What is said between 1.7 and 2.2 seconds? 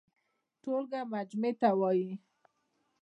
وايي.